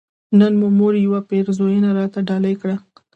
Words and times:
نن 0.39 0.53
مې 0.59 0.69
مور 0.77 0.93
يوه 1.05 1.19
پيرزوينه 1.29 1.89
راته 1.97 2.19
ډالۍ 2.29 2.55
کړه 2.61 2.75